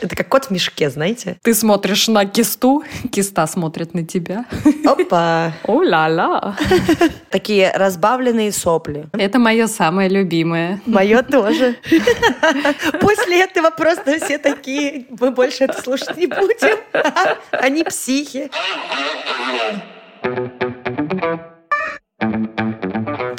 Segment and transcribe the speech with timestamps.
[0.00, 1.38] Это как кот в мешке, знаете?
[1.42, 4.46] Ты смотришь на кисту, киста смотрит на тебя.
[4.84, 5.52] Опа!
[5.64, 6.56] О-ла-ла!
[7.30, 9.06] Такие разбавленные сопли.
[9.12, 10.80] Это мое самое любимое.
[10.86, 11.76] Мое тоже.
[13.00, 16.78] После этого просто все такие, мы больше это слушать не будем.
[17.52, 18.50] Они психи.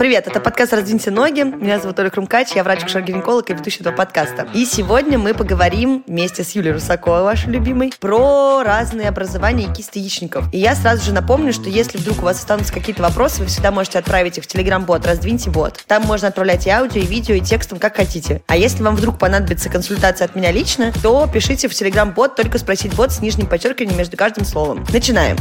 [0.02, 1.42] Привет, это подкаст «Раздвиньте ноги».
[1.44, 4.48] Меня зовут Оля Крумкач, я врач-кушер-гинеколог и ведущий этого подкаста.
[4.52, 10.00] И сегодня мы поговорим вместе с Юлией Русаковой, вашей любимой, про разные образования и кисты
[10.00, 10.52] яичников.
[10.52, 13.70] И я сразу же напомню, что если вдруг у вас останутся какие-то вопросы, вы всегда
[13.70, 15.84] можете отправить их в Telegram-бот «Раздвиньте бот».
[15.86, 18.42] Там можно отправлять и аудио, и видео, и текстом, как хотите.
[18.48, 22.96] А если вам вдруг понадобится консультация от меня лично, то пишите в Telegram-бот «Только спросить
[22.96, 24.84] бот» с нижним подчеркиванием между каждым словом.
[24.92, 25.38] Начинаем.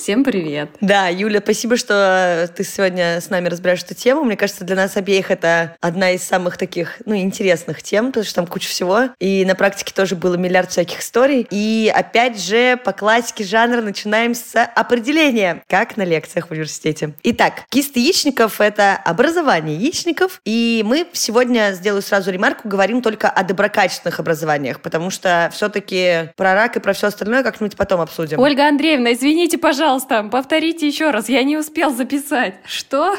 [0.00, 0.70] Всем привет.
[0.80, 4.24] Да, Юля, спасибо, что ты сегодня с нами разбираешь эту тему.
[4.24, 8.36] Мне кажется, для нас обеих это одна из самых таких, ну, интересных тем, потому что
[8.36, 9.10] там куча всего.
[9.18, 11.46] И на практике тоже было миллиард всяких историй.
[11.50, 17.12] И опять же, по классике жанра начинаем с определения, как на лекциях в университете.
[17.22, 20.40] Итак, кисты яичников— это образование яичников.
[20.46, 26.54] И мы сегодня, сделаю сразу ремарку, говорим только о доброкачественных образованиях, потому что все-таки про
[26.54, 28.38] рак и про все остальное как-нибудь потом обсудим.
[28.40, 32.54] Ольга Андреевна, извините, пожалуйста, пожалуйста, повторите еще раз, я не успел записать.
[32.64, 33.16] Что?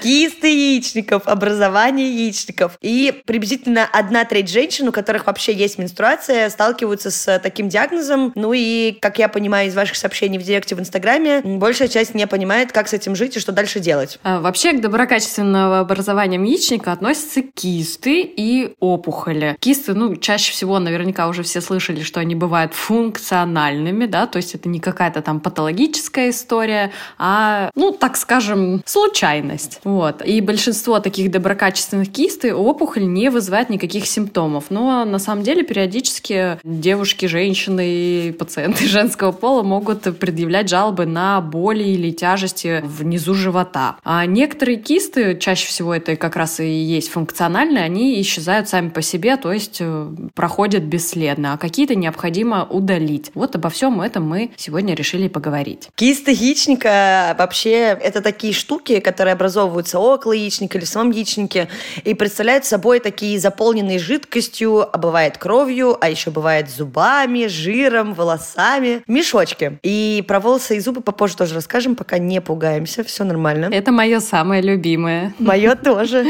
[0.00, 2.78] Кисты яичников, образование яичников.
[2.80, 8.32] И приблизительно одна треть женщин, у которых вообще есть менструация, сталкиваются с таким диагнозом.
[8.36, 12.28] Ну и, как я понимаю из ваших сообщений в директе в Инстаграме, большая часть не
[12.28, 14.20] понимает, как с этим жить и что дальше делать.
[14.22, 19.56] А, вообще к доброкачественного образования яичника относятся кисты и опухоли.
[19.58, 24.54] Кисты, ну, чаще всего наверняка уже все слышали, что они бывают функциональными, да, то есть
[24.54, 29.80] это не какая-то там патологическая история, а, ну, так скажем, случайность.
[29.84, 30.22] Вот.
[30.24, 34.66] И большинство таких доброкачественных кисты опухоль не вызывает никаких симптомов.
[34.70, 41.40] Но на самом деле периодически девушки, женщины и пациенты женского пола могут предъявлять жалобы на
[41.40, 43.96] боли или тяжести внизу живота.
[44.04, 49.02] А некоторые кисты, чаще всего это как раз и есть функциональные, они исчезают сами по
[49.02, 53.30] себе, то есть э, проходят бесследно, а какие-то необходимо удалить.
[53.34, 55.88] Вот обо всем этом мы сегодня решили поговорить.
[55.94, 61.68] Кисты яичника вообще это такие штуки, которые образовываются около яичника или в самом яичнике
[62.04, 69.02] и представляют собой такие заполненные жидкостью, а бывает кровью, а еще бывает зубами, жиром, волосами,
[69.06, 69.78] мешочки.
[69.82, 73.70] И про волосы и зубы попозже тоже расскажем, пока не пугаемся, все нормально.
[73.72, 75.34] Это мое самое любимое.
[75.38, 76.26] Мое тоже.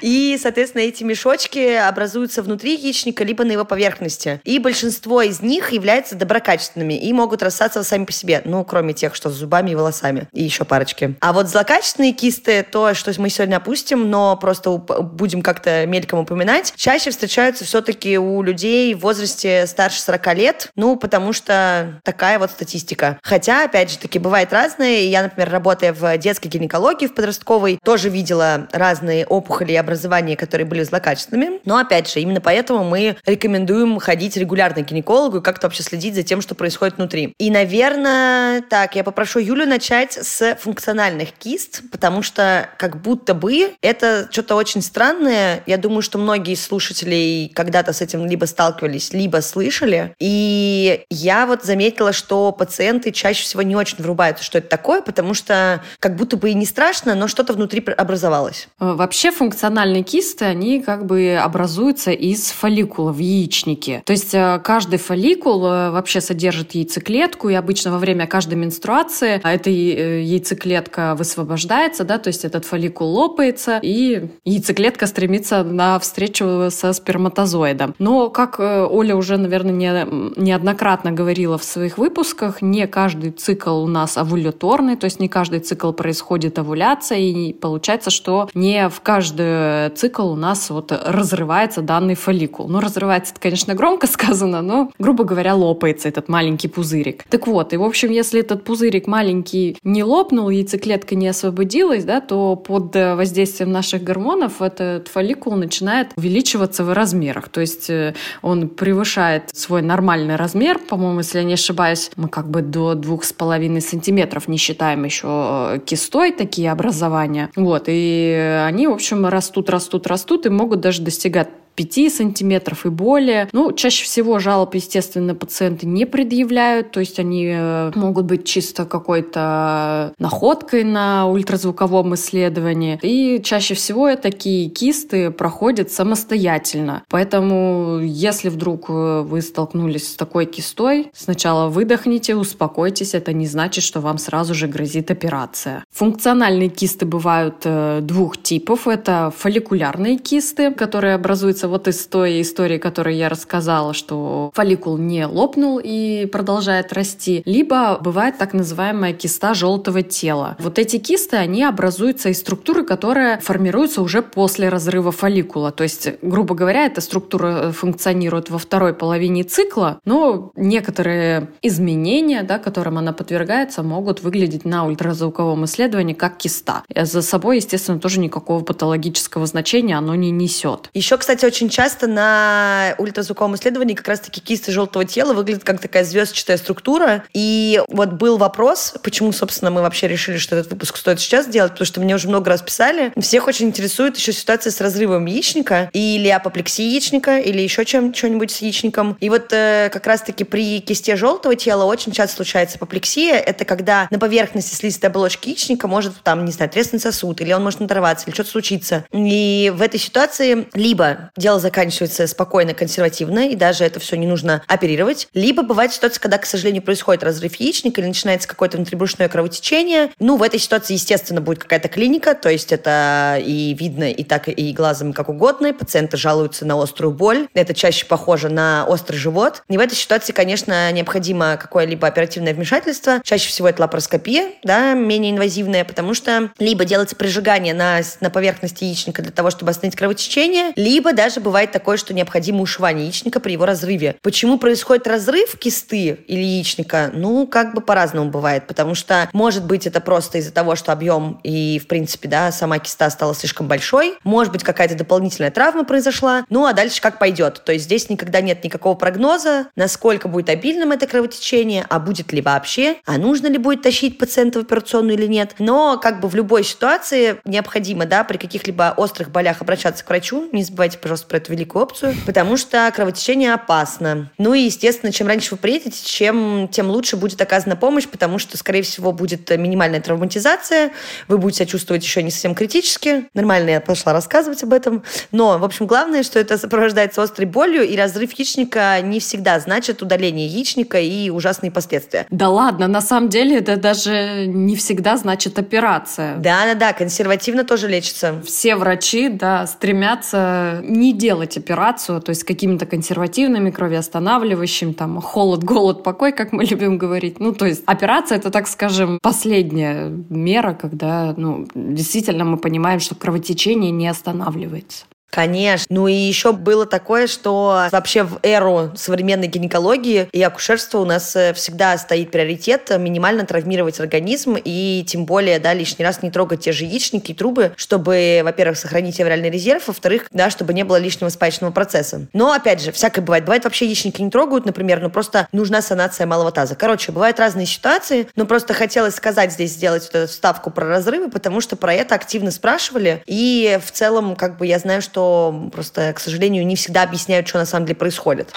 [0.00, 4.40] И, соответственно, эти мешочки образуются внутри яичника, либо на его поверхности.
[4.44, 8.92] И большинство из них являются доброкачественными и могут рассадиться остаться сами по себе, ну, кроме
[8.92, 11.14] тех, что с зубами и волосами, и еще парочки.
[11.20, 16.72] А вот злокачественные кисты, то, что мы сегодня опустим, но просто будем как-то мельком упоминать,
[16.76, 22.50] чаще встречаются все-таки у людей в возрасте старше 40 лет, ну, потому что такая вот
[22.50, 23.18] статистика.
[23.22, 25.00] Хотя, опять же таки, бывает разное.
[25.00, 30.66] Я, например, работая в детской гинекологии, в подростковой, тоже видела разные опухоли и образования, которые
[30.66, 31.60] были злокачественными.
[31.64, 36.14] Но, опять же, именно поэтому мы рекомендуем ходить регулярно к гинекологу и как-то вообще следить
[36.14, 37.34] за тем, что происходит внутри.
[37.44, 43.74] И наверное, так, я попрошу Юлю начать с функциональных кист, потому что как будто бы
[43.82, 45.62] это что-то очень странное.
[45.66, 50.14] Я думаю, что многие слушатели когда-то с этим либо сталкивались, либо слышали.
[50.18, 55.34] И я вот заметила, что пациенты чаще всего не очень врубаются, что это такое, потому
[55.34, 58.68] что как будто бы и не страшно, но что-то внутри образовалось.
[58.80, 64.02] Э, вообще функциональные кисты, они как бы образуются из фолликула в яичнике.
[64.06, 68.54] То есть э, каждый фолликул э, вообще содержит яйцеклетку, яйцеклетку, и обычно во время каждой
[68.54, 75.98] менструации эта э, яйцеклетка высвобождается, да, то есть этот фолликул лопается, и яйцеклетка стремится на
[75.98, 77.94] встречу со сперматозоидом.
[77.98, 83.82] Но, как э, Оля уже, наверное, не, неоднократно говорила в своих выпусках, не каждый цикл
[83.82, 89.00] у нас овуляторный, то есть не каждый цикл происходит овуляция, и получается, что не в
[89.00, 92.68] каждый цикл у нас вот разрывается данный фолликул.
[92.68, 97.23] Ну, разрывается, это, конечно, громко сказано, но, грубо говоря, лопается этот маленький пузырик.
[97.28, 102.20] Так вот, и в общем, если этот пузырик маленький не лопнул, яйцеклетка не освободилась, да,
[102.20, 107.48] то под э, воздействием наших гормонов этот фолликул начинает увеличиваться в размерах.
[107.48, 112.48] То есть э, он превышает свой нормальный размер, по-моему, если я не ошибаюсь, мы как
[112.48, 117.50] бы до двух с половиной сантиметров не считаем еще э, кистой такие образования.
[117.56, 122.88] Вот, и они, в общем, растут, растут, растут и могут даже достигать 5 сантиметров и
[122.88, 123.48] более.
[123.52, 128.84] Ну, чаще всего жалоб, естественно, пациенты не предъявляют, то есть они э, могут быть чисто
[128.84, 132.98] какой-то находкой на ультразвуковом исследовании.
[133.02, 137.02] И чаще всего такие кисты проходят самостоятельно.
[137.08, 143.84] Поэтому, если вдруг э, вы столкнулись с такой кистой, сначала выдохните, успокойтесь, это не значит,
[143.84, 145.84] что вам сразу же грозит операция.
[145.92, 148.88] Функциональные кисты бывают э, двух типов.
[148.88, 155.26] Это фолликулярные кисты, которые образуются вот из той истории, которую я рассказала, что фолликул не
[155.26, 157.42] лопнул и продолжает расти.
[157.44, 160.56] Либо бывает так называемая киста желтого тела.
[160.58, 165.70] Вот эти кисты, они образуются из структуры, которая формируется уже после разрыва фолликула.
[165.70, 172.42] То есть, грубо говоря, эта структура э, функционирует во второй половине цикла, но некоторые изменения,
[172.42, 176.82] да, которым она подвергается, могут выглядеть на ультразвуковом исследовании как киста.
[176.94, 180.90] За собой, естественно, тоже никакого патологического значения оно не несет.
[180.94, 186.04] Еще, кстати, очень часто на ультразвуковом исследовании как раз-таки кисты желтого тела выглядят как такая
[186.04, 187.24] звездчатая структура.
[187.32, 191.72] И вот был вопрос, почему, собственно, мы вообще решили, что этот выпуск стоит сейчас делать,
[191.72, 193.12] потому что мне уже много раз писали.
[193.20, 198.50] Всех очень интересует еще ситуация с разрывом яичника или апоплексией яичника, или еще чем, что-нибудь
[198.50, 199.16] с яичником.
[199.20, 203.36] И вот э, как раз-таки при кисте желтого тела очень часто случается апоплексия.
[203.36, 207.62] Это когда на поверхности слизистой оболочки яичника может там, не знаю, треснуть сосуд, или он
[207.62, 209.04] может надорваться, или что-то случиться.
[209.12, 214.62] И в этой ситуации либо дело заканчивается спокойно, консервативно, и даже это все не нужно
[214.66, 220.10] оперировать, либо бывает ситуация, когда, к сожалению, происходит разрыв яичника или начинается какое-то внутрибрюшное кровотечение.
[220.18, 224.48] Ну, в этой ситуации, естественно, будет какая-то клиника, то есть это и видно и так,
[224.48, 225.74] и глазом, как угодно.
[225.74, 227.46] Пациенты жалуются на острую боль.
[227.52, 229.64] Это чаще похоже на острый живот.
[229.68, 233.20] И в этой ситуации, конечно, необходимо какое-либо оперативное вмешательство.
[233.22, 238.84] Чаще всего это лапароскопия, да, менее инвазивная, потому что либо делается прижигание на, на поверхности
[238.84, 243.52] яичника для того, чтобы остановить кровотечение, либо даже бывает такое, что необходимо ушивание яичника при
[243.52, 244.16] его разрыве.
[244.22, 247.10] Почему происходит разрыв кисты или яичника?
[247.12, 251.40] Ну, как бы по-разному бывает, потому что, может быть, это просто из-за того, что объем
[251.42, 254.16] и, в принципе, да, сама киста стала слишком большой.
[254.24, 256.44] Может быть, какая-то дополнительная травма произошла.
[256.48, 257.62] Ну, а дальше как пойдет.
[257.64, 262.40] То есть здесь никогда нет никакого прогноза, насколько будет обильным это кровотечение, а будет ли
[262.40, 265.54] вообще, а нужно ли будет тащить пациента в операционную или нет.
[265.58, 270.48] Но как бы в любой ситуации необходимо, да, при каких-либо острых болях обращаться к врачу.
[270.52, 274.30] Не забывайте, пожалуйста, про эту великую опцию, потому что кровотечение опасно.
[274.38, 278.56] Ну и, естественно, чем раньше вы приедете, чем, тем лучше будет оказана помощь, потому что,
[278.56, 280.92] скорее всего, будет минимальная травматизация,
[281.28, 283.26] вы будете себя чувствовать еще не совсем критически.
[283.34, 285.02] Нормально я пошла рассказывать об этом.
[285.32, 290.02] Но, в общем, главное, что это сопровождается острой болью, и разрыв яичника не всегда значит
[290.02, 292.26] удаление яичника и ужасные последствия.
[292.30, 296.36] Да ладно, на самом деле это даже не всегда значит операция.
[296.36, 298.42] Да-да-да, консервативно тоже лечится.
[298.46, 306.02] Все врачи, да, стремятся не делать операцию, то есть какими-то консервативными, кровеостанавливающими, там, холод, голод,
[306.02, 307.40] покой, как мы любим говорить.
[307.40, 313.14] Ну, то есть операция— это, так скажем, последняя мера, когда, ну, действительно мы понимаем, что
[313.14, 315.06] кровотечение не останавливается.
[315.34, 315.86] Конечно.
[315.88, 321.34] Ну и еще было такое, что вообще в эру современной гинекологии и акушерства у нас
[321.34, 326.60] э, всегда стоит приоритет минимально травмировать организм и тем более, да, лишний раз не трогать
[326.60, 330.98] те же яичники и трубы, чтобы, во-первых, сохранить авриальный резерв, во-вторых, да, чтобы не было
[330.98, 332.26] лишнего спаечного процесса.
[332.32, 333.44] Но, опять же, всякое бывает.
[333.44, 336.76] Бывает вообще яичники не трогают, например, но просто нужна санация малого таза.
[336.76, 341.28] Короче, бывают разные ситуации, но просто хотелось сказать здесь, сделать вот эту вставку про разрывы,
[341.28, 345.23] потому что про это активно спрашивали, и в целом, как бы я знаю, что
[345.72, 348.52] просто, к сожалению, не всегда объясняют, что на самом деле происходит.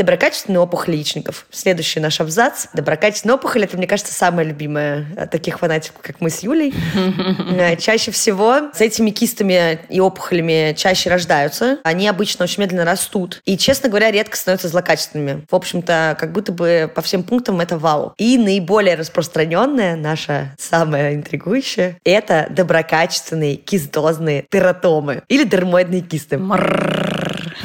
[0.00, 1.44] Доброкачественные опухоли яичников.
[1.50, 2.68] Следующий наш абзац.
[2.72, 6.72] Доброкачественные опухоли– это, мне кажется, самая любимая таких фанатиков, как мы с Юлей.
[7.60, 11.78] Э, чаще всего с этими кистами и опухолями чаще рождаются.
[11.84, 13.42] Они обычно очень медленно растут.
[13.44, 15.44] И, честно говоря, редко становятся злокачественными.
[15.50, 18.14] В общем-то, как будто бы по всем пунктам это вау.
[18.16, 26.38] И наиболее распространенная, наша самая интригующая, это доброкачественные кистозные тератомы или дермоидные кисты.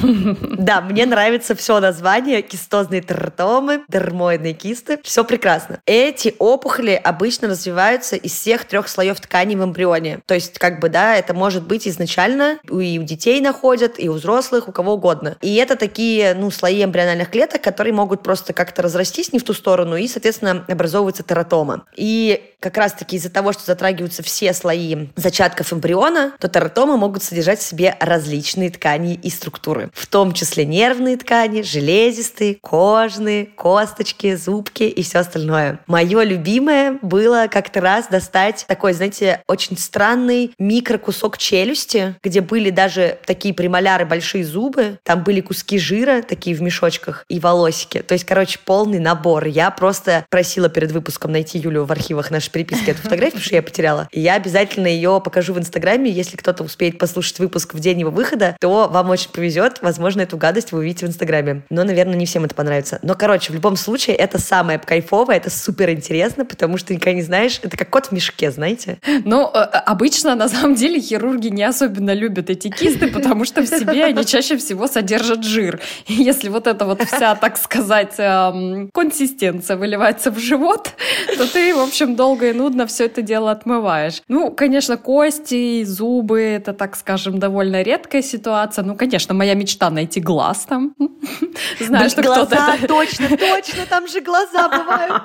[0.66, 2.42] Да, мне нравится все название.
[2.42, 5.00] Кистозные тератомы, дермоидные кисты.
[5.04, 5.80] Все прекрасно.
[5.86, 10.20] Эти опухоли обычно развиваются из всех трех слоев ткани в эмбрионе.
[10.26, 14.14] То есть, как бы, да, это может быть изначально и у детей находят, и у
[14.14, 15.38] взрослых, у кого угодно.
[15.42, 19.54] И это такие, ну, слои эмбриональных клеток, которые могут просто как-то разрастись не в ту
[19.54, 21.86] сторону, и, соответственно, образовывается тератома.
[21.96, 27.60] И как раз-таки из-за того, что затрагиваются все слои зачатков эмбриона, то тератомы могут содержать
[27.60, 34.36] в себе различные ткани и структуры в том числе нервные ткани, железики, слизистые, кожные, косточки,
[34.36, 35.80] зубки и все остальное.
[35.88, 43.18] Мое любимое было как-то раз достать такой, знаете, очень странный микрокусок челюсти, где были даже
[43.26, 48.02] такие премоляры, большие зубы, там были куски жира, такие в мешочках, и волосики.
[48.02, 49.46] То есть, короче, полный набор.
[49.46, 53.56] Я просто просила перед выпуском найти Юлю в архивах нашей переписки эту фотографию, потому что
[53.56, 54.08] я потеряла.
[54.12, 56.10] И я обязательно ее покажу в Инстаграме.
[56.10, 59.55] Если кто-то успеет послушать выпуск в день его выхода, то вам очень повезет.
[59.82, 61.64] Возможно, эту гадость вы увидите в Инстаграме.
[61.70, 63.00] Но, наверное, не всем это понравится.
[63.02, 67.22] Но, короче, в любом случае, это самое кайфовое, это супер интересно, потому что никогда не
[67.22, 67.60] знаешь.
[67.64, 69.00] Это как кот в мешке, знаете?
[69.26, 73.68] Ну, э, обычно, на самом деле, хирурги не особенно любят эти кисты, потому что в
[73.68, 75.80] себе они чаще всего содержат жир.
[76.08, 80.92] И если вот эта вот вся, так сказать, эм, консистенция выливается в живот,
[81.38, 84.22] то ты, в общем, долго и нудно все это дело отмываешь.
[84.28, 88.84] Ну, конечно, кости, зубы, это, так скажем, довольно редкая ситуация.
[88.84, 90.96] Ну, конечно, моя мечта найти глаз там.
[91.80, 92.88] Знаю, что кто-то...
[92.88, 95.24] точно, точно, там же глаза бывают.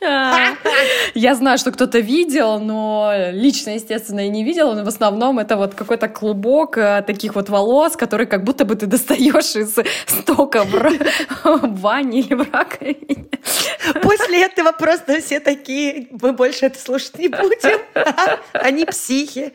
[1.14, 4.74] Я знаю, что кто-то видел, но лично, естественно, и не видел.
[4.74, 8.74] Но в основном это вот какой-то клубок э, таких вот волос, которые как будто бы
[8.76, 13.24] ты достаешь из стока в ванне или в раковине.
[14.02, 17.80] После этого просто все такие, мы больше это слушать не будем.
[18.52, 19.52] Они психи.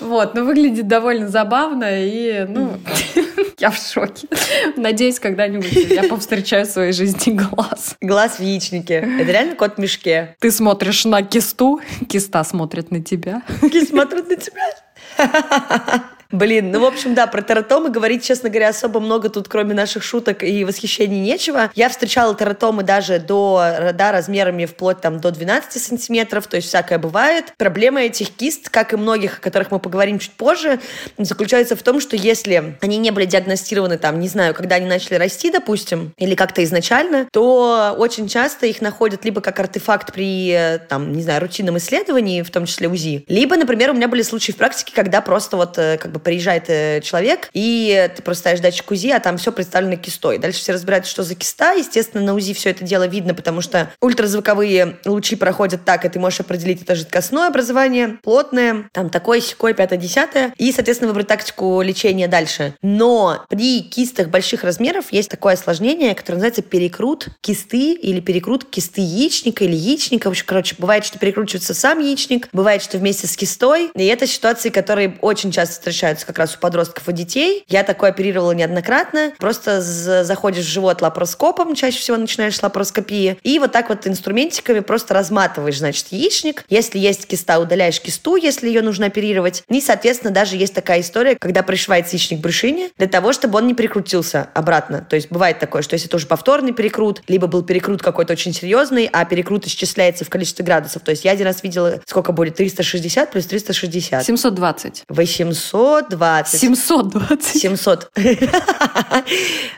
[0.00, 2.78] Вот, но выглядит довольно забавно и, ну,
[3.58, 4.28] я в шоке.
[4.76, 7.96] Надеюсь, когда-нибудь я повстречаю в своей жизни глаз.
[8.00, 8.94] Глаз в яичнике.
[8.94, 10.36] Это реально кот в мешке.
[10.40, 13.42] Ты смотришь на кисту, киста смотрит на тебя.
[13.70, 16.08] Кист смотрит на тебя.
[16.30, 20.02] Блин, ну, в общем, да, про тератомы говорить, честно говоря, особо много тут, кроме наших
[20.02, 21.70] шуток и восхищений, нечего.
[21.74, 26.98] Я встречала тератомы даже до, да, размерами вплоть там до 12 сантиметров, то есть всякое
[26.98, 27.54] бывает.
[27.56, 30.80] Проблема этих кист, как и многих, о которых мы поговорим чуть позже,
[31.16, 35.14] заключается в том, что если они не были диагностированы там, не знаю, когда они начали
[35.14, 41.12] расти, допустим, или как-то изначально, то очень часто их находят либо как артефакт при, там,
[41.12, 44.56] не знаю, рутинном исследовании, в том числе УЗИ, либо, например, у меня были случаи в
[44.56, 48.60] практике, когда просто вот э, как бы бы приезжает э, человек, и ты просто ставишь
[48.60, 50.38] датчик УЗИ, а там все представлено кистой.
[50.38, 51.72] Дальше все разбираются, что за киста.
[51.72, 56.18] Естественно, на УЗИ все это дело видно, потому что ультразвуковые лучи проходят так, и ты
[56.18, 61.80] можешь определить, это жидкостное образование, плотное, там такое, секое, пятое, десятое, и, соответственно, выбрать тактику
[61.82, 62.74] лечения дальше.
[62.82, 69.00] Но при кистах больших размеров есть такое осложнение, которое называется перекрут кисты или перекрут кисты
[69.00, 70.28] яичника или яичника.
[70.28, 73.90] В общем, короче, бывает, что перекручивается сам яичник, бывает, что вместе с кистой.
[73.94, 77.64] И это ситуации, которые очень часто встречаются встречаются как раз у подростков и детей.
[77.68, 79.32] Я такое оперировала неоднократно.
[79.38, 84.80] Просто заходишь в живот лапароскопом, чаще всего начинаешь с лапароскопии, и вот так вот инструментиками
[84.80, 86.64] просто разматываешь, значит, яичник.
[86.68, 89.62] Если есть киста, удаляешь кисту, если ее нужно оперировать.
[89.68, 93.74] И, соответственно, даже есть такая история, когда пришивается яичник брюшине, для того, чтобы он не
[93.74, 95.06] перекрутился обратно.
[95.08, 99.08] То есть бывает такое, что если тоже повторный перекрут, либо был перекрут какой-то очень серьезный,
[99.12, 101.02] а перекрут исчисляется в количестве градусов.
[101.02, 104.24] То есть я один раз видела, сколько будет, 360 плюс 360.
[104.24, 105.02] 720.
[105.08, 106.60] 800 720.
[106.60, 107.60] 720.
[107.60, 108.10] 700.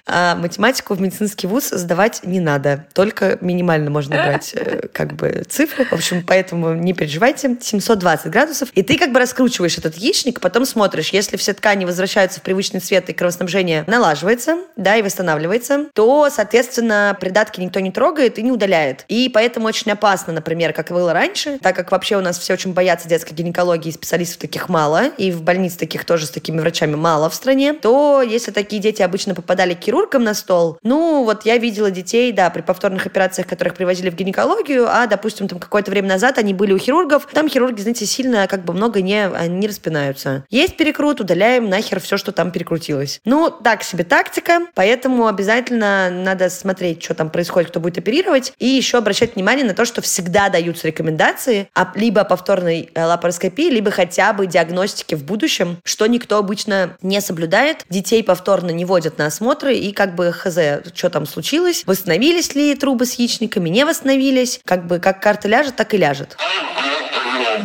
[0.07, 2.87] а, математику в медицинский вуз сдавать не надо.
[2.93, 5.85] Только минимально можно брать э, как бы цифры.
[5.85, 7.57] В общем, поэтому не переживайте.
[7.61, 8.71] 720 градусов.
[8.75, 12.81] И ты как бы раскручиваешь этот яичник, потом смотришь, если все ткани возвращаются в привычный
[12.81, 18.51] цвет и кровоснабжение налаживается, да, и восстанавливается, то, соответственно, придатки никто не трогает и не
[18.51, 19.05] удаляет.
[19.09, 22.73] И поэтому очень опасно, например, как было раньше, так как вообще у нас все очень
[22.73, 27.31] боятся детской гинекологии, специалистов таких мало, и в больнице таких тоже с такими врачами мало
[27.31, 31.57] в стране, то если такие дети обычно попадали к хирургам на стол, ну, вот я
[31.57, 36.09] видела детей, да, при повторных операциях, которых привозили в гинекологию, а, допустим, там какое-то время
[36.09, 40.45] назад они были у хирургов, там хирурги, знаете, сильно как бы много не, не распинаются.
[40.51, 43.21] Есть перекрут, удаляем нахер все, что там перекрутилось.
[43.25, 48.67] Ну, так себе тактика, поэтому обязательно надо смотреть, что там происходит, кто будет оперировать, и
[48.67, 54.33] еще обращать внимание на то, что всегда даются рекомендации либо повторной э, лапароскопии, либо хотя
[54.33, 57.85] бы диагностики в будущем, что что никто обычно не соблюдает.
[57.91, 60.57] Детей повторно не водят на осмотры, и как бы хз,
[60.95, 65.77] что там случилось, восстановились ли трубы с яичниками, не восстановились, как бы как карта ляжет,
[65.77, 66.39] так и ляжет.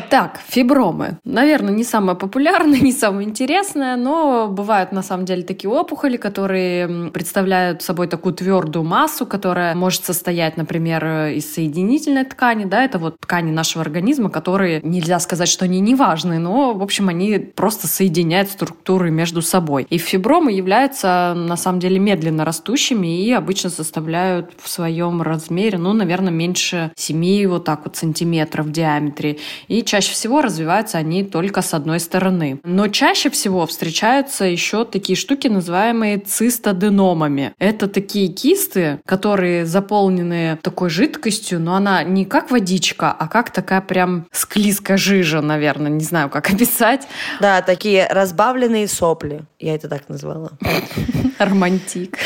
[0.10, 1.17] Так, фибромы.
[1.24, 7.12] Наверное, не самое популярное, не самое интересное, но бывают на самом деле такие опухоли, которые
[7.12, 13.20] представляют собой такую твердую массу, которая может состоять, например, из соединительной ткани, да, это вот
[13.20, 17.88] ткани нашего организма, которые нельзя сказать, что они не важны, но, в общем, они просто
[17.88, 19.88] соединяют структуры между собой.
[19.89, 25.94] И фибромы являются, на самом деле, медленно растущими и обычно составляют в своем размере, ну,
[25.94, 29.38] наверное, меньше 7 вот так вот сантиметров в диаметре.
[29.67, 32.60] И чаще всего развиваются они только с одной стороны.
[32.63, 37.53] Но чаще всего встречаются еще такие штуки, называемые цистоденомами.
[37.60, 43.81] Это такие кисты, которые заполнены такой жидкостью, но она не как водичка, а как такая
[43.81, 47.07] прям склизкая жижа, наверное, не знаю, как описать.
[47.39, 49.41] Да, такие разбавленные сопли.
[49.60, 50.51] Я это так назвала.
[51.39, 52.17] Романтик.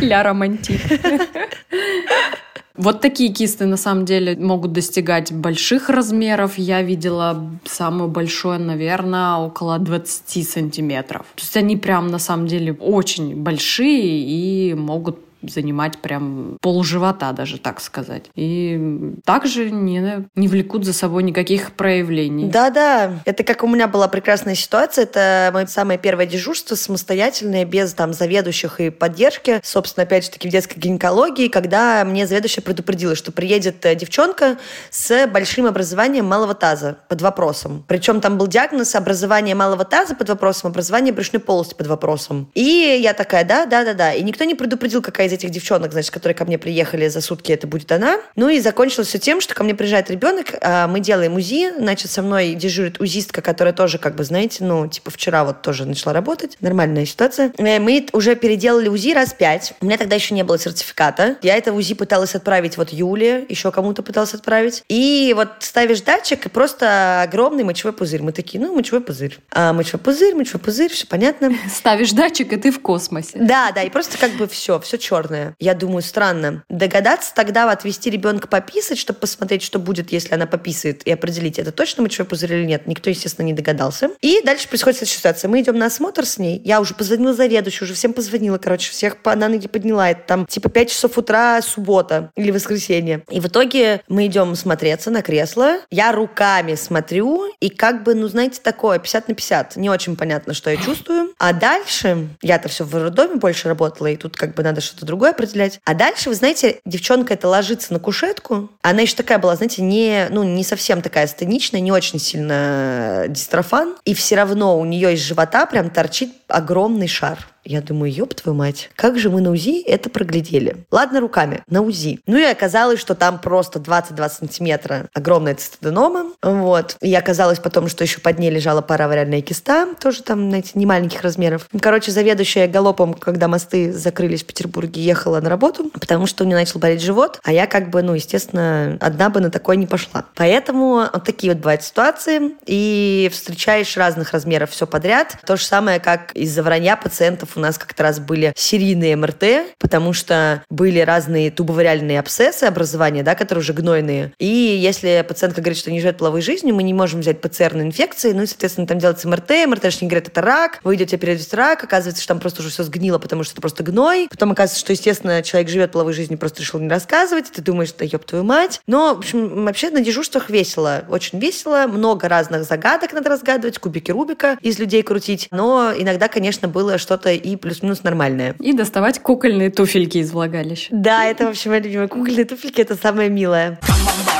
[0.00, 0.80] Ля романтик.
[2.76, 6.58] Вот такие кисты на самом деле могут достигать больших размеров.
[6.58, 11.26] Я видела самую большую, наверное, около 20 сантиметров.
[11.34, 17.58] То есть они прям на самом деле очень большие и могут занимать прям полживота даже,
[17.58, 18.24] так сказать.
[18.34, 22.46] И также не, не влекут за собой никаких проявлений.
[22.46, 25.04] Да-да, это как у меня была прекрасная ситуация.
[25.04, 29.60] Это мое самое первое дежурство самостоятельное, без там заведующих и поддержки.
[29.62, 34.58] Собственно, опять же таки в детской гинекологии, когда мне заведующая предупредила, что приедет э, девчонка
[34.90, 37.84] с большим образованием малого таза под вопросом.
[37.86, 42.50] Причем там был диагноз образование малого таза под вопросом, образование брюшной полости под вопросом.
[42.54, 44.12] И я такая, да, да, да, да.
[44.12, 47.52] И никто не предупредил, какая из этих девчонок, значит, которые ко мне приехали за сутки,
[47.52, 48.18] это будет она.
[48.34, 52.10] Ну и закончилось все тем, что ко мне приезжает ребенок, а мы делаем УЗИ, значит,
[52.10, 56.12] со мной дежурит УЗИстка, которая тоже, как бы, знаете, ну, типа вчера вот тоже начала
[56.12, 56.56] работать.
[56.60, 57.52] Нормальная ситуация.
[57.58, 59.74] Э, мы уже переделали УЗИ раз пять.
[59.80, 61.36] У меня тогда еще не было сертификата.
[61.42, 64.82] Я это УЗИ пыталась отправить вот Юле, еще кому-то пыталась отправить.
[64.88, 68.22] И вот ставишь датчик, и просто огромный мочевой пузырь.
[68.22, 69.38] Мы такие, ну, мочевой пузырь.
[69.50, 71.52] А, мочевой пузырь, мочевой пузырь, все понятно.
[71.72, 73.32] Ставишь датчик, и ты в космосе.
[73.34, 75.54] Да, да, и просто как бы все, все черное черное.
[75.58, 76.64] Я думаю, странно.
[76.68, 81.72] Догадаться тогда отвести ребенка пописать, чтобы посмотреть, что будет, если она пописает, и определить, это
[81.72, 82.86] точно мочевой пузырь или нет.
[82.86, 84.10] Никто, естественно, не догадался.
[84.20, 85.48] И дальше происходит следующая ситуация.
[85.48, 86.60] Мы идем на осмотр с ней.
[86.64, 90.10] Я уже позвонила заведующей, уже всем позвонила, короче, всех по, на ноги подняла.
[90.10, 93.22] Это там типа 5 часов утра, суббота или воскресенье.
[93.30, 95.78] И в итоге мы идем смотреться на кресло.
[95.90, 99.76] Я руками смотрю, и как бы, ну, знаете, такое, 50 на 50.
[99.76, 101.34] Не очень понятно, что я чувствую.
[101.38, 105.30] А дальше, я-то все в роддоме больше работала, и тут как бы надо что-то другое
[105.30, 105.80] определять.
[105.84, 108.70] А дальше, вы знаете, девчонка это ложится на кушетку.
[108.82, 113.96] Она еще такая была, знаете, не, ну, не совсем такая стеничная, не очень сильно дистрофан.
[114.04, 117.38] И все равно у нее из живота прям торчит огромный шар.
[117.66, 120.76] Я думаю, ёб твою мать, как же мы на УЗИ это проглядели?
[120.92, 122.20] Ладно, руками, на УЗИ.
[122.26, 126.32] Ну и оказалось, что там просто 22 сантиметра огромная цистоденома.
[126.42, 126.96] Вот.
[127.00, 131.22] И оказалось потом, что еще под ней лежала паравариальная киста, тоже там, знаете, не маленьких
[131.22, 131.68] размеров.
[131.80, 136.56] Короче, заведующая галопом, когда мосты закрылись в Петербурге, ехала на работу, потому что у нее
[136.56, 140.24] начал болеть живот, а я как бы, ну, естественно, одна бы на такое не пошла.
[140.36, 145.36] Поэтому вот такие вот бывают ситуации, и встречаешь разных размеров все подряд.
[145.44, 150.12] То же самое, как из-за вранья пациентов у нас как-то раз были серийные МРТ, потому
[150.12, 154.32] что были разные тубовариальные абсцессы образования, да, которые уже гнойные.
[154.38, 157.82] И если пациентка говорит, что не живет половой жизнью, мы не можем взять ПЦР на
[157.82, 161.82] инфекции, ну и, соответственно, там делается МРТ, МРТшник говорит, это рак, вы идете перевести рак,
[161.84, 164.28] оказывается, что там просто уже все сгнило, потому что это просто гной.
[164.30, 168.04] Потом оказывается, что, естественно, человек живет половой жизнью, просто решил не рассказывать, ты думаешь, да
[168.04, 168.80] ёб твою мать.
[168.86, 174.10] Но, в общем, вообще на дежурствах весело, очень весело, много разных загадок надо разгадывать, кубики
[174.10, 178.54] Рубика из людей крутить, но иногда, конечно, было что-то и плюс-минус нормальное.
[178.58, 180.88] И доставать кукольные туфельки из влагалища.
[180.90, 182.08] Да, это вообще моя любимая.
[182.08, 183.78] Кукольные туфельки— это самое милое.
[183.82, 184.35] Come on,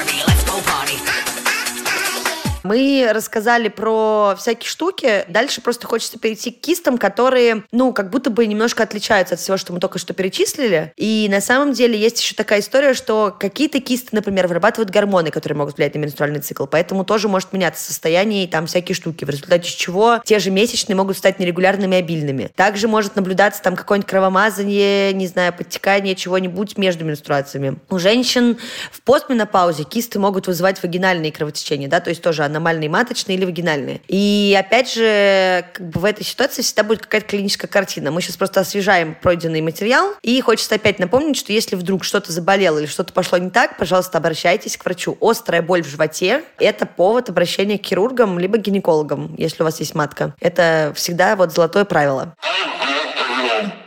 [2.66, 5.24] Мы рассказали про всякие штуки.
[5.28, 9.56] Дальше просто хочется перейти к кистам, которые, ну, как будто бы немножко отличаются от всего,
[9.56, 10.92] что мы только что перечислили.
[10.96, 15.56] И на самом деле есть еще такая история, что какие-то кисты, например, вырабатывают гормоны, которые
[15.56, 16.66] могут влиять на менструальный цикл.
[16.66, 20.96] Поэтому тоже может меняться состояние и там всякие штуки, в результате чего те же месячные
[20.96, 22.50] могут стать нерегулярными и обильными.
[22.56, 27.76] Также может наблюдаться там какое-нибудь кровомазание, не знаю, подтекание чего-нибудь между менструациями.
[27.90, 28.58] У женщин
[28.90, 34.00] в постменопаузе кисты могут вызывать вагинальные кровотечения, да, то есть тоже аномальные маточные или вагинальные.
[34.08, 38.10] И опять же, как бы в этой ситуации всегда будет какая-то клиническая картина.
[38.10, 42.78] Мы сейчас просто освежаем пройденный материал, и хочется опять напомнить, что если вдруг что-то заболело
[42.78, 45.16] или что-то пошло не так, пожалуйста, обращайтесь к врачу.
[45.20, 49.94] Острая боль в животе– это повод обращения к хирургам либо гинекологам, если у вас есть
[49.94, 50.34] матка.
[50.40, 52.34] Это всегда вот золотое правило.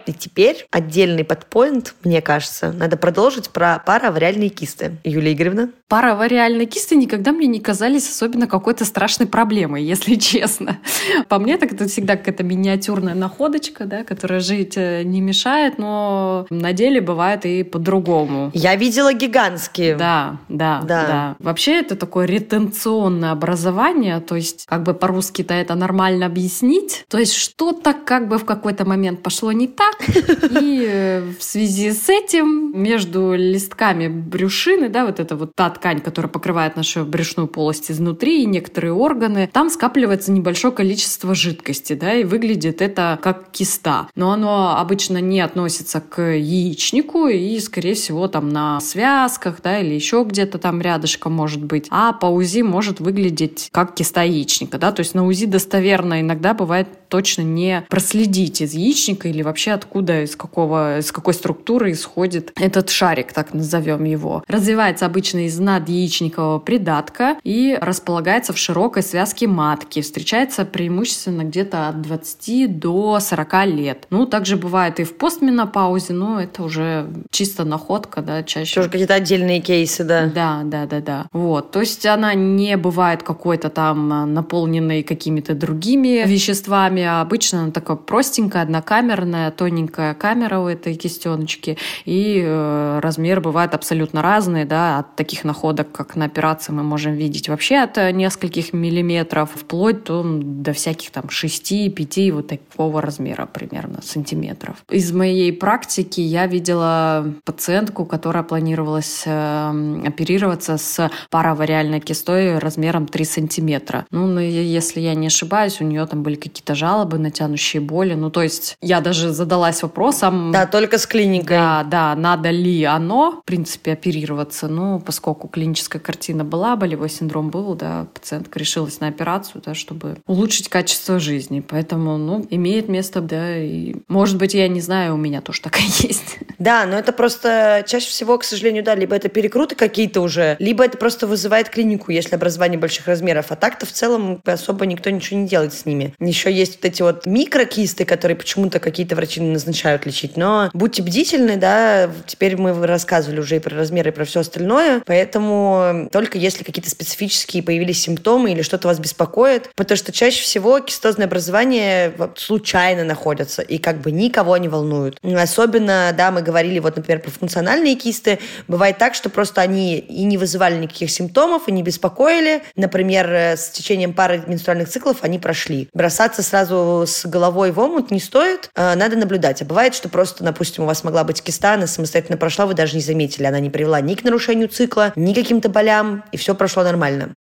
[0.10, 4.98] И теперь отдельный подпоинт, мне кажется, надо продолжить про паравариальные кисты.
[5.04, 5.70] Юлия Игоревна?
[5.88, 10.80] Паравариальные кисты никогда мне не казались особенно какой-то страшной проблемой, если честно.
[11.28, 16.48] По мне, так это всегда какая-то миниатюрная находочка, да, которая жить э, не мешает, но
[16.50, 18.50] на деле бывает и по-другому.
[18.56, 19.96] Я видела гигантские.
[19.96, 21.36] Да, да, да, да.
[21.38, 27.06] Вообще это такое ретенционное образование, то есть как бы по-русски-то это нормально объяснить.
[27.10, 31.92] То есть что-то как бы в какой-то момент пошло не так, и э, в связи
[31.92, 37.48] с этим между листками брюшины, да, вот эта вот та ткань, которая покрывает нашу брюшную
[37.48, 43.52] полость изнутри и некоторые органы, там скапливается небольшое количество жидкости, да, и выглядит это как
[43.52, 44.08] киста.
[44.16, 49.94] Но оно обычно не относится к яичнику и, скорее всего, там на связках, да, или
[49.94, 51.88] еще где-то там рядышком может быть.
[51.90, 56.54] А по УЗИ может выглядеть как киста яичника, да, то есть на УЗИ достоверно иногда
[56.54, 62.52] бывает точно не проследить из яичника или вообще откуда, из какого, из какой структуры исходит
[62.56, 64.44] этот шарик, так назовем его.
[64.48, 70.02] Развивается обычно из надяичникового придатка и располагается в широкой связке матки.
[70.02, 74.08] Встречается преимущественно где-то от 20 до 40 лет.
[74.10, 78.76] Ну, также бывает и в постменопаузе, но это уже чисто находка, да, чаще.
[78.76, 80.26] Тоже какие-то отдельные кейсы, да.
[80.26, 81.28] Да, да, да, да.
[81.32, 81.72] Вот.
[81.72, 87.98] То есть она не бывает какой-то там наполненной какими-то другими веществами, а обычно она такая
[87.98, 95.16] простенькая, однокамерная, тоненькая камера у этой кистеночки, и э, размеры бывают абсолютно разные, да, от
[95.16, 100.74] таких находок, как на операции мы можем видеть вообще от нескольких миллиметров, вплоть до, до
[100.74, 104.78] всяких там 6-5 вот такого размера примерно сантиметров.
[104.90, 113.26] Из моей практики я видела пациентку, которая планировалась э, оперироваться с паравариальной кистой размером 3
[113.26, 114.06] сантиметра.
[114.12, 118.14] Ну, ну, если я не ошибаюсь, у нее там были какие-то жалобы на тянущие боли.
[118.14, 120.52] Ну, то есть я даже задалась вопросом...
[120.52, 121.58] Да, только с клиникой.
[121.58, 124.68] Да, да, надо ли оно, в принципе, оперироваться.
[124.68, 130.18] Ну, поскольку клиническая картина была, болевой синдром был, да, пациентка решилась на операцию, да, чтобы
[130.28, 131.60] улучшить качество жизни.
[131.60, 135.84] Поэтому, ну, имеет место, да, и, может быть, я не знаю, у меня тоже такая
[136.00, 136.40] есть.
[136.58, 140.86] Да, но это просто чаще всего, к сожалению, да, либо это перекруты какие-то уже, либо
[140.86, 143.48] это просто вызывает клинику, если образование больших размеров.
[143.50, 146.14] А так-то в целом особо никто ничего не делает с ними.
[146.20, 150.38] Еще есть вот эти вот микрокисты, которые почему-то какие-то врачи назначают лечить.
[150.38, 155.02] Но будьте бдительны, да, теперь мы рассказывали уже и про размеры, и про все остальное,
[155.06, 160.80] поэтому только если какие-то специфические появились симптомы или что-то вас беспокоит, потому что чаще всего
[160.80, 165.18] кистозные образования случайно находятся и как бы никого не волнуют.
[165.24, 170.24] Особенно, да, мы говорили вот, например, про функциональные кисты, бывает так, что просто они и
[170.24, 172.64] не вызывали никаких симптомов, и не беспокоили.
[172.76, 175.90] Например, с течением пары менструальных циклов они прошли.
[175.94, 179.39] Бросаться сразу с головой в омут не стоит, а, надо наблюдать.
[179.62, 182.96] А бывает, что просто, допустим, у вас могла быть киста, она самостоятельно прошла, вы даже
[182.96, 186.56] не заметили, она не привела ни к нарушению цикла, ни к каким-то болям, и все
[186.56, 187.34] прошло нормально.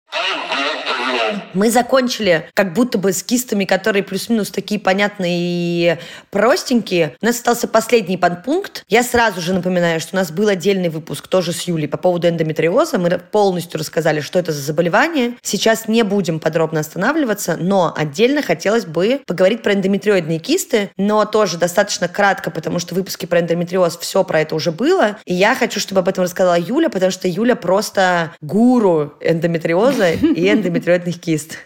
[1.54, 5.96] Мы закончили как будто бы с кистами, которые плюс-минус такие понятные и
[6.30, 7.16] простенькие.
[7.20, 8.84] У нас остался последний подпункт.
[8.88, 12.28] Я сразу же напоминаю, что у нас был отдельный выпуск тоже с Юлей по поводу
[12.28, 12.98] эндометриоза.
[12.98, 15.34] Мы полностью рассказали, что это за заболевание.
[15.42, 21.58] Сейчас не будем подробно останавливаться, но отдельно хотелось бы поговорить про эндометриоидные кисты, но тоже
[21.58, 25.18] достаточно кратко, потому что в выпуске про эндометриоз все про это уже было.
[25.24, 30.48] И я хочу, чтобы об этом рассказала Юля, потому что Юля просто гуру эндометриоза и
[30.52, 31.58] эндометриоидных кист.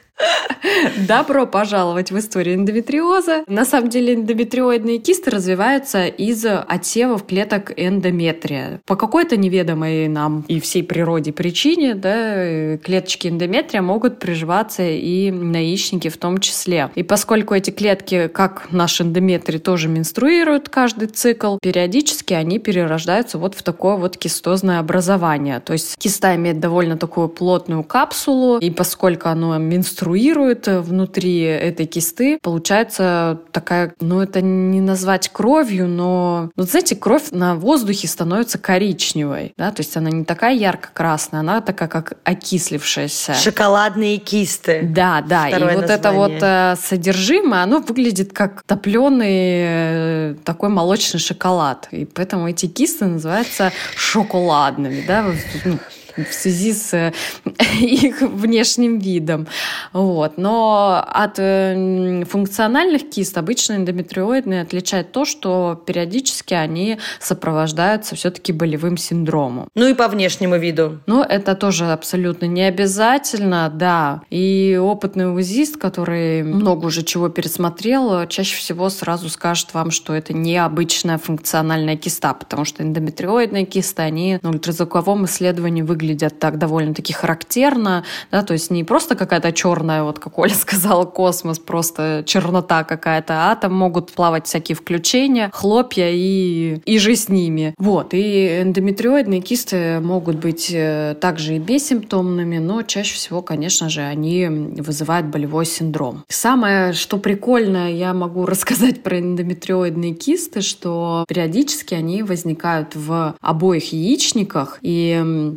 [1.09, 3.45] Добро пожаловать в историю эндометриоза.
[3.47, 8.81] На самом деле эндометриоидные кисты развиваются из отсевов клеток эндометрия.
[8.87, 15.57] По какой-то неведомой нам и всей природе причине да, клеточки эндометрия могут приживаться и на
[15.57, 16.91] яичнике в том числе.
[16.95, 23.55] И поскольку эти клетки, как наш эндометрий, тоже менструируют каждый цикл, периодически они перерождаются вот
[23.55, 25.61] в такое вот кистозное образование.
[25.61, 31.87] То есть киста имеет довольно такую плотную капсулу, и поскольку оно менструирует, менструирует внутри этой
[31.87, 38.59] кисты, получается такая, ну это не назвать кровью, но, вот знаете, кровь на воздухе становится
[38.59, 43.35] коричневой, да, то есть она не такая ярко-красная, она такая как окислившаяся.
[43.35, 44.83] Шоколадные кисты.
[44.83, 45.97] Да, да, Второе и вот название.
[45.97, 52.67] это вот э, содержимое, оно выглядит как топленый э, такой молочный шоколад, и поэтому эти
[52.67, 55.25] кисты называются шоколадными, да,
[55.65, 55.79] ну,
[56.17, 57.13] в связи с э,
[57.81, 59.47] их внешним видом.
[59.93, 60.39] Вот.
[60.39, 68.97] Но от э, функциональных кист обычно эндометриоидные отличает то, что периодически они сопровождаются все-таки болевым
[68.97, 69.69] синдромом.
[69.75, 71.01] Ну и по внешнему виду.
[71.07, 74.23] Ну, это тоже абсолютно не обязательно, да.
[74.31, 80.33] И опытный УЗИст, который много уже чего пересмотрел, чаще всего сразу скажет вам, что это
[80.35, 87.13] необычная функциональная киста, потому что эндометриоидные кисты, они на ультразвуковом исследовании выглядят выглядят так довольно-таки
[87.13, 92.85] характерно, да, то есть не просто какая-то черная, вот как Оля сказала, космос, просто чернота
[92.85, 97.75] какая-то, а там могут плавать всякие включения, хлопья и, и же с ними.
[97.79, 104.01] Вот, и эндометриоидные кисты могут быть э, также и бессимптомными, но чаще всего, конечно же,
[104.01, 106.25] они вызывают болевой синдром.
[106.29, 113.93] Самое, что прикольно, я могу рассказать про эндометриоидные кисты, что периодически они возникают в обоих
[113.93, 115.13] яичниках, и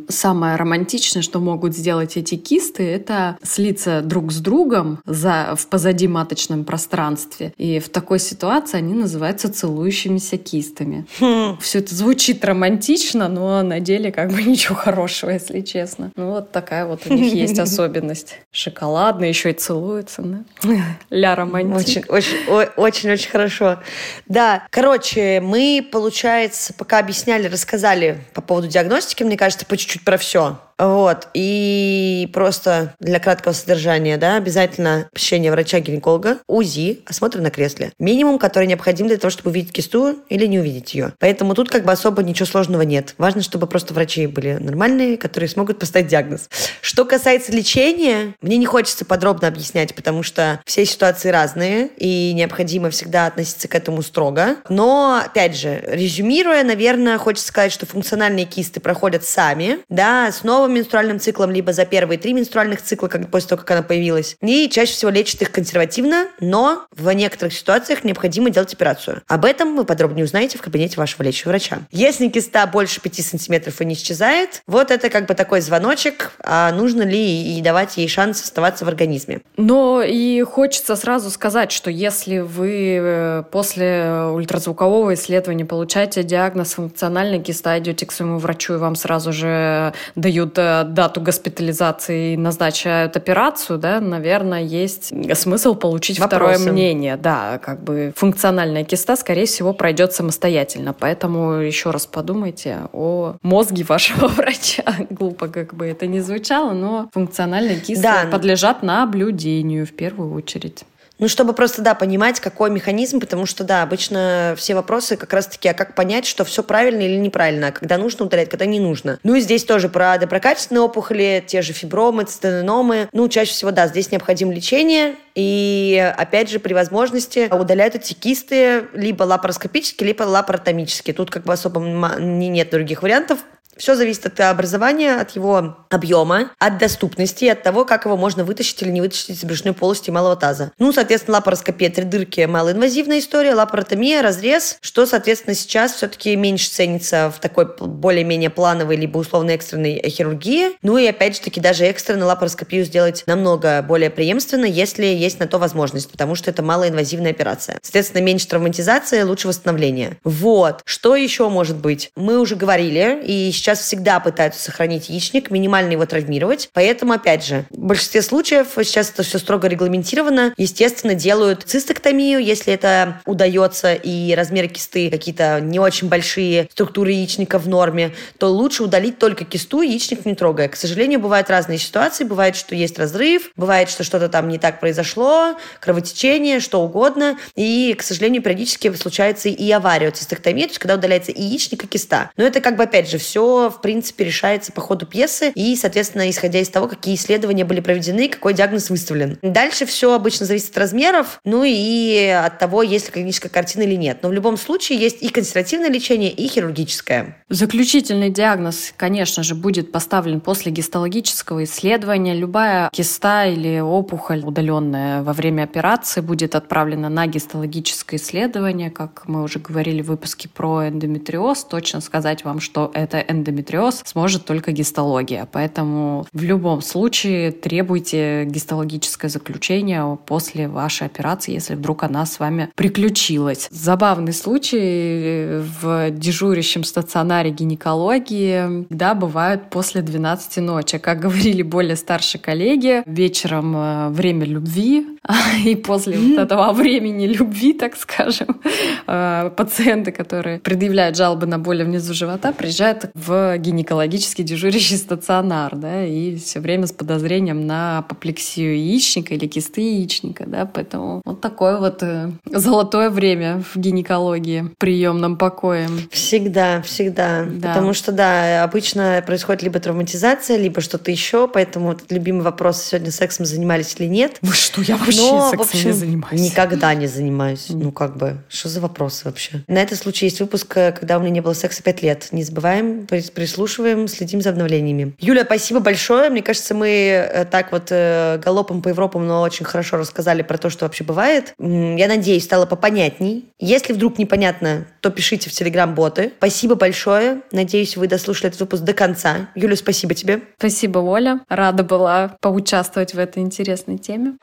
[0.08, 5.66] сам самое романтичное, что могут сделать эти кисты, это слиться друг с другом за, в
[5.68, 7.54] позади маточном пространстве.
[7.56, 11.06] И в такой ситуации они называются целующимися кистами.
[11.18, 11.56] Хм.
[11.58, 16.12] Все это звучит романтично, но на деле как бы ничего хорошего, если честно.
[16.16, 18.36] Ну вот такая вот у них есть особенность.
[18.52, 20.44] Шоколадно, еще и целуются, да?
[21.08, 22.12] Ля романтик.
[22.12, 23.78] Очень-очень хорошо.
[24.26, 30.18] Да, короче, мы, получается, пока объясняли, рассказали по поводу диагностики, мне кажется, по чуть-чуть про
[30.18, 30.58] все все.
[30.78, 31.28] Вот.
[31.34, 37.92] И просто для краткого содержания, да, обязательно посещение врача-гинеколога, УЗИ, осмотр на кресле.
[37.98, 41.14] Минимум, который необходим для того, чтобы увидеть кисту или не увидеть ее.
[41.18, 43.14] Поэтому тут как бы особо ничего сложного нет.
[43.18, 46.48] Важно, чтобы просто врачи были нормальные, которые смогут поставить диагноз.
[46.80, 52.90] Что касается лечения, мне не хочется подробно объяснять, потому что все ситуации разные, и необходимо
[52.90, 54.56] всегда относиться к этому строго.
[54.68, 60.74] Но, опять же, резюмируя, наверное, хочется сказать, что функциональные кисты проходят сами, да, снова новым
[60.74, 64.36] менструальным циклом, либо за первые три менструальных цикла, как, после того, как она появилась.
[64.42, 69.22] И чаще всего лечат их консервативно, но в некоторых ситуациях необходимо делать операцию.
[69.28, 71.78] Об этом вы подробнее узнаете в кабинете вашего лечащего врача.
[71.92, 76.72] Если киста больше 5 сантиметров и не исчезает, вот это как бы такой звоночек, а
[76.72, 79.42] нужно ли и давать ей шанс оставаться в организме.
[79.56, 87.40] Но и хочется сразу сказать, что если вы э, после ультразвукового исследования получаете диагноз функциональной
[87.40, 93.16] киста, идете к своему врачу и вам сразу же дают Э, дату госпитализации и назначают
[93.16, 96.54] операцию, да, наверное, есть смысл получить Вопросы.
[96.54, 97.16] второе мнение.
[97.16, 100.92] Да, как бы функциональная киста, скорее всего, пройдет самостоятельно.
[100.92, 104.84] Поэтому еще раз подумайте о мозге вашего врача.
[105.10, 108.28] Глупо как бы это ни звучало, но функциональные кисты да.
[108.30, 110.84] подлежат наблюдению в первую очередь.
[111.18, 115.68] Ну, чтобы просто, да, понимать, какой механизм, потому что, да, обычно все вопросы как раз-таки,
[115.68, 119.18] а как понять, что все правильно или неправильно, а когда нужно удалять, когда не нужно.
[119.22, 123.08] Ну, и здесь тоже про доброкачественные опухоли, те же фибромы, цитеномы.
[123.12, 128.88] Ну, чаще всего, да, здесь необходимо лечение, и, опять же, при возможности удаляют эти кисты
[128.94, 131.12] либо лапароскопически, либо лапаротомически.
[131.12, 131.80] Тут как бы особо
[132.18, 133.40] не нет других вариантов.
[133.76, 138.82] Все зависит от образования, от его объема, от доступности, от того, как его можно вытащить
[138.82, 140.72] или не вытащить из брюшной полости малого таза.
[140.78, 147.32] Ну, соответственно, лапароскопия, три дырки, малоинвазивная история, лапаротомия, разрез, что, соответственно, сейчас все-таки меньше ценится
[147.34, 150.70] в такой более-менее плановой либо условно экстренной хирургии.
[150.82, 155.46] Ну и, опять же таки, даже экстренную лапароскопию сделать намного более преемственно, если есть на
[155.46, 157.78] то возможность, потому что это малоинвазивная операция.
[157.82, 160.16] Соответственно, меньше травматизации, лучше восстановление.
[160.24, 160.80] Вот.
[160.84, 162.10] Что еще может быть?
[162.16, 166.70] Мы уже говорили, и сейчас сейчас всегда пытаются сохранить яичник, минимально его травмировать.
[166.72, 170.54] Поэтому, опять же, в большинстве случаев сейчас это все строго регламентировано.
[170.56, 177.58] Естественно, делают цистоктомию, если это удается, и размеры кисты какие-то не очень большие, структуры яичника
[177.58, 180.68] в норме, то лучше удалить только кисту, яичник не трогая.
[180.68, 182.22] К сожалению, бывают разные ситуации.
[182.22, 187.36] Бывает, что есть разрыв, бывает, что что-то там не так произошло, кровотечение, что угодно.
[187.56, 191.88] И, к сожалению, периодически случается и авария цистектомии, то есть когда удаляется и яичник, и
[191.88, 192.30] киста.
[192.36, 196.28] Но это как бы, опять же, все в принципе, решается по ходу пьесы и, соответственно,
[196.30, 199.38] исходя из того, какие исследования были проведены, какой диагноз выставлен.
[199.42, 203.94] Дальше все обычно зависит от размеров, ну и от того, есть ли клиническая картина или
[203.94, 204.18] нет.
[204.22, 207.36] Но в любом случае есть и консервативное лечение, и хирургическое.
[207.48, 212.34] Заключительный диагноз, конечно же, будет поставлен после гистологического исследования.
[212.34, 218.90] Любая киста или опухоль, удаленная во время операции, будет отправлена на гистологическое исследование.
[218.90, 224.02] Как мы уже говорили в выпуске про эндометриоз, точно сказать вам, что это эндометриоз эндометриоз
[224.04, 225.48] сможет только гистология.
[225.50, 232.70] Поэтому в любом случае требуйте гистологическое заключение после вашей операции, если вдруг она с вами
[232.74, 233.68] приключилась.
[233.70, 240.98] Забавный случай в дежурящем стационаре гинекологии, да, бывают после 12 ночи.
[240.98, 245.06] Как говорили более старшие коллеги, вечером э, время любви,
[245.64, 248.60] и после вот этого времени любви, так скажем,
[249.06, 256.04] э, пациенты, которые предъявляют жалобы на боли внизу живота, приезжают в гинекологический дежурящий стационар, да,
[256.04, 261.78] и все время с подозрением на апоплексию яичника или кисты яичника, да, поэтому вот такое
[261.78, 265.88] вот э, золотое время в гинекологии, приемном покое.
[266.10, 267.44] Всегда, всегда.
[267.44, 267.68] Да.
[267.68, 273.10] Потому что, да, обычно происходит либо травматизация, либо что-то еще, поэтому вот любимый вопрос, сегодня
[273.10, 274.38] сексом занимались или нет.
[274.42, 276.40] Вы что, я вообще Но, сексом общем, не занимаюсь.
[276.40, 277.66] Никогда не занимаюсь.
[277.70, 279.64] Ну, как бы, что за вопросы вообще?
[279.68, 282.28] На этот случай есть выпуск, э, когда у меня не было секса пять лет.
[282.32, 285.14] Не забываем, прислушиваем, следим за обновлениями.
[285.18, 286.30] Юля, спасибо большое.
[286.30, 290.58] Мне кажется, мы э, так вот э, галопом по Европам, но очень хорошо рассказали про
[290.58, 291.54] то, что вообще бывает.
[291.58, 293.46] Я надеюсь, стало попонятней.
[293.58, 296.32] Если вдруг непонятно, то пишите в Телеграм-боты.
[296.38, 297.42] Спасибо большое.
[297.52, 299.48] Надеюсь, вы дослушали этот выпуск до конца.
[299.54, 300.40] Юля, спасибо тебе.
[300.58, 301.40] Спасибо, Оля.
[301.48, 304.34] Рада была поучаствовать в этой интересной теме.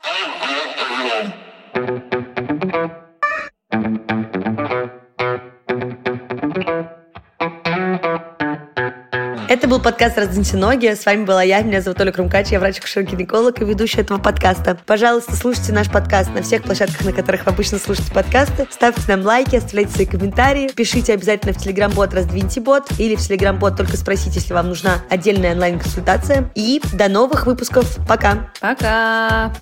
[9.54, 10.88] Это был подкаст «Раздвиньте ноги».
[10.88, 14.76] С вами была я, меня зовут Оля Крумкач, я врач-акушер-гинеколог и ведущая этого подкаста.
[14.84, 18.66] Пожалуйста, слушайте наш подкаст на всех площадках, на которых вы обычно слушаете подкасты.
[18.68, 20.72] Ставьте нам лайки, оставляйте свои комментарии.
[20.74, 25.52] Пишите обязательно в Телеграм-бот «Раздвиньте бот» или в Телеграм-бот только спросите, если вам нужна отдельная
[25.52, 26.50] онлайн-консультация.
[26.56, 27.98] И до новых выпусков.
[28.08, 28.50] Пока!
[28.60, 29.52] Пока!